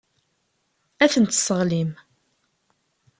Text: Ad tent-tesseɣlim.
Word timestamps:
Ad 1.03 1.09
tent-tesseɣlim. 1.13 1.91